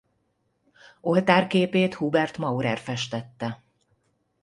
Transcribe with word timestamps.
Oltárképét 1.01 1.93
Hubert 1.93 2.37
Maurer 2.37 2.77
festette. 2.79 3.63